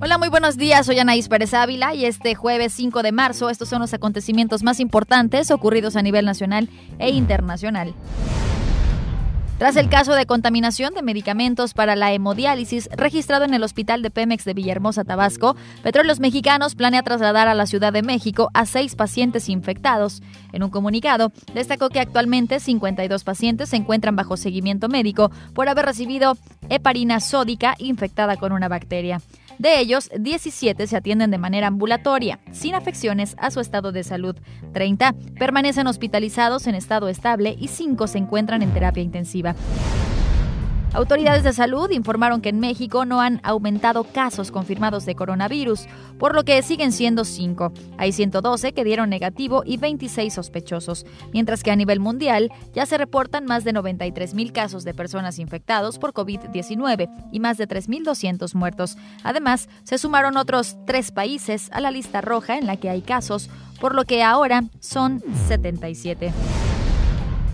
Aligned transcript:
Hola, 0.00 0.16
muy 0.16 0.28
buenos 0.28 0.56
días. 0.56 0.86
Soy 0.86 0.98
Anaís 0.98 1.28
Pérez 1.28 1.52
Ávila 1.52 1.94
y 1.94 2.04
este 2.04 2.34
jueves 2.34 2.72
5 2.72 3.02
de 3.02 3.12
marzo 3.12 3.50
estos 3.50 3.68
son 3.68 3.80
los 3.80 3.92
acontecimientos 3.92 4.62
más 4.62 4.80
importantes 4.80 5.50
ocurridos 5.50 5.96
a 5.96 6.02
nivel 6.02 6.24
nacional 6.24 6.70
e 6.98 7.10
internacional. 7.10 7.94
Tras 9.58 9.74
el 9.74 9.88
caso 9.88 10.14
de 10.14 10.24
contaminación 10.24 10.94
de 10.94 11.02
medicamentos 11.02 11.74
para 11.74 11.96
la 11.96 12.12
hemodiálisis 12.12 12.88
registrado 12.92 13.44
en 13.44 13.54
el 13.54 13.64
hospital 13.64 14.02
de 14.02 14.10
Pemex 14.10 14.44
de 14.44 14.54
Villahermosa, 14.54 15.02
Tabasco, 15.02 15.56
Petróleos 15.82 16.20
Mexicanos 16.20 16.76
planea 16.76 17.02
trasladar 17.02 17.48
a 17.48 17.54
la 17.54 17.66
Ciudad 17.66 17.92
de 17.92 18.02
México 18.02 18.50
a 18.54 18.66
seis 18.66 18.94
pacientes 18.94 19.48
infectados. 19.48 20.22
En 20.52 20.62
un 20.62 20.70
comunicado, 20.70 21.32
destacó 21.54 21.88
que 21.88 21.98
actualmente 21.98 22.60
52 22.60 23.24
pacientes 23.24 23.70
se 23.70 23.76
encuentran 23.76 24.14
bajo 24.14 24.36
seguimiento 24.36 24.88
médico 24.88 25.32
por 25.54 25.68
haber 25.68 25.86
recibido 25.86 26.38
heparina 26.68 27.20
sódica 27.20 27.74
infectada 27.78 28.36
con 28.36 28.52
una 28.52 28.68
bacteria. 28.68 29.20
De 29.58 29.80
ellos, 29.80 30.08
17 30.16 30.86
se 30.86 30.96
atienden 30.96 31.32
de 31.32 31.38
manera 31.38 31.66
ambulatoria, 31.66 32.38
sin 32.52 32.74
afecciones 32.74 33.34
a 33.38 33.50
su 33.50 33.58
estado 33.58 33.90
de 33.90 34.04
salud. 34.04 34.36
30 34.72 35.14
permanecen 35.38 35.88
hospitalizados 35.88 36.68
en 36.68 36.76
estado 36.76 37.08
estable 37.08 37.56
y 37.58 37.68
5 37.68 38.06
se 38.06 38.18
encuentran 38.18 38.62
en 38.62 38.72
terapia 38.72 39.02
intensiva. 39.02 39.56
Autoridades 40.94 41.44
de 41.44 41.52
salud 41.52 41.90
informaron 41.90 42.40
que 42.40 42.48
en 42.48 42.60
México 42.60 43.04
no 43.04 43.20
han 43.20 43.40
aumentado 43.44 44.04
casos 44.04 44.50
confirmados 44.50 45.04
de 45.04 45.14
coronavirus, 45.14 45.86
por 46.18 46.34
lo 46.34 46.44
que 46.44 46.62
siguen 46.62 46.92
siendo 46.92 47.26
5. 47.26 47.72
Hay 47.98 48.12
112 48.12 48.72
que 48.72 48.84
dieron 48.84 49.10
negativo 49.10 49.62
y 49.66 49.76
26 49.76 50.32
sospechosos, 50.32 51.04
mientras 51.32 51.62
que 51.62 51.70
a 51.70 51.76
nivel 51.76 52.00
mundial 52.00 52.50
ya 52.72 52.86
se 52.86 52.96
reportan 52.96 53.44
más 53.44 53.64
de 53.64 53.74
93 53.74 54.32
mil 54.32 54.52
casos 54.52 54.82
de 54.84 54.94
personas 54.94 55.38
infectados 55.38 55.98
por 55.98 56.14
COVID-19 56.14 57.10
y 57.32 57.40
más 57.40 57.58
de 57.58 57.68
3.200 57.68 58.54
muertos. 58.54 58.96
Además, 59.22 59.68
se 59.84 59.98
sumaron 59.98 60.38
otros 60.38 60.78
tres 60.86 61.12
países 61.12 61.68
a 61.72 61.82
la 61.82 61.90
lista 61.90 62.22
roja 62.22 62.56
en 62.56 62.66
la 62.66 62.76
que 62.76 62.88
hay 62.88 63.02
casos, 63.02 63.50
por 63.78 63.94
lo 63.94 64.04
que 64.04 64.22
ahora 64.22 64.64
son 64.80 65.22
77. 65.48 66.32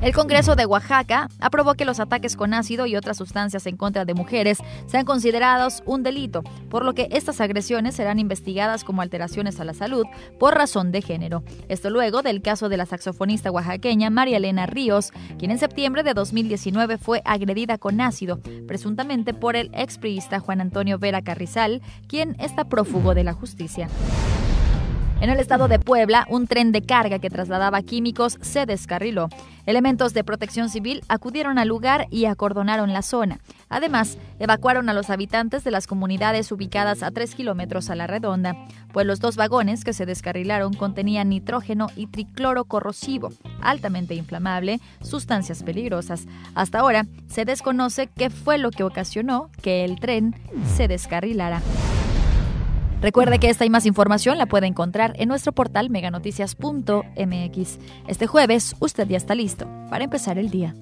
El 0.00 0.14
Congreso 0.14 0.54
de 0.54 0.64
Oaxaca 0.64 1.28
aprobó 1.40 1.74
que 1.74 1.84
los 1.84 1.98
ataques 1.98 2.36
con 2.36 2.54
ácido 2.54 2.86
y 2.86 2.94
otras 2.94 3.16
sustancias 3.16 3.66
en 3.66 3.76
contra 3.76 4.04
de 4.04 4.14
mujeres 4.14 4.58
sean 4.86 5.04
considerados 5.04 5.82
un 5.86 6.04
delito, 6.04 6.44
por 6.70 6.84
lo 6.84 6.94
que 6.94 7.08
estas 7.10 7.40
agresiones 7.40 7.96
serán 7.96 8.20
investigadas 8.20 8.84
como 8.84 9.02
alteraciones 9.02 9.58
a 9.58 9.64
la 9.64 9.74
salud 9.74 10.04
por 10.38 10.54
razón 10.54 10.92
de 10.92 11.02
género. 11.02 11.42
Esto 11.68 11.90
luego 11.90 12.22
del 12.22 12.42
caso 12.42 12.68
de 12.68 12.76
la 12.76 12.86
saxofonista 12.86 13.50
oaxaqueña 13.50 14.08
María 14.08 14.36
Elena 14.36 14.66
Ríos, 14.66 15.10
quien 15.36 15.50
en 15.50 15.58
septiembre 15.58 16.04
de 16.04 16.14
2019 16.14 16.96
fue 16.96 17.20
agredida 17.24 17.76
con 17.76 18.00
ácido, 18.00 18.38
presuntamente 18.68 19.34
por 19.34 19.56
el 19.56 19.68
expriista 19.74 20.38
Juan 20.38 20.60
Antonio 20.60 21.00
Vera 21.00 21.22
Carrizal, 21.22 21.82
quien 22.06 22.36
está 22.38 22.68
prófugo 22.68 23.14
de 23.14 23.24
la 23.24 23.32
justicia. 23.32 23.88
En 25.20 25.30
el 25.30 25.40
estado 25.40 25.66
de 25.66 25.80
Puebla, 25.80 26.26
un 26.30 26.46
tren 26.46 26.70
de 26.70 26.80
carga 26.80 27.18
que 27.18 27.28
trasladaba 27.28 27.82
químicos 27.82 28.38
se 28.40 28.66
descarriló. 28.66 29.28
Elementos 29.66 30.14
de 30.14 30.22
protección 30.22 30.70
civil 30.70 31.02
acudieron 31.08 31.58
al 31.58 31.66
lugar 31.66 32.06
y 32.10 32.26
acordonaron 32.26 32.92
la 32.92 33.02
zona. 33.02 33.40
Además, 33.68 34.16
evacuaron 34.38 34.88
a 34.88 34.94
los 34.94 35.10
habitantes 35.10 35.64
de 35.64 35.72
las 35.72 35.88
comunidades 35.88 36.52
ubicadas 36.52 37.02
a 37.02 37.10
tres 37.10 37.34
kilómetros 37.34 37.90
a 37.90 37.96
la 37.96 38.06
redonda, 38.06 38.54
pues 38.92 39.06
los 39.06 39.18
dos 39.18 39.34
vagones 39.34 39.82
que 39.82 39.92
se 39.92 40.06
descarrilaron 40.06 40.72
contenían 40.72 41.30
nitrógeno 41.30 41.88
y 41.96 42.06
tricloro 42.06 42.64
corrosivo, 42.64 43.30
altamente 43.60 44.14
inflamable, 44.14 44.78
sustancias 45.02 45.64
peligrosas. 45.64 46.26
Hasta 46.54 46.78
ahora, 46.78 47.06
se 47.26 47.44
desconoce 47.44 48.06
qué 48.06 48.30
fue 48.30 48.56
lo 48.56 48.70
que 48.70 48.84
ocasionó 48.84 49.50
que 49.62 49.84
el 49.84 49.98
tren 49.98 50.36
se 50.76 50.86
descarrilara. 50.86 51.60
Recuerde 53.00 53.38
que 53.38 53.48
esta 53.48 53.64
y 53.64 53.70
más 53.70 53.86
información 53.86 54.38
la 54.38 54.46
puede 54.46 54.66
encontrar 54.66 55.12
en 55.16 55.28
nuestro 55.28 55.52
portal 55.52 55.88
meganoticias.mx. 55.88 57.78
Este 58.08 58.26
jueves 58.26 58.74
usted 58.80 59.06
ya 59.08 59.16
está 59.16 59.34
listo 59.34 59.68
para 59.88 60.04
empezar 60.04 60.38
el 60.38 60.50
día. 60.50 60.74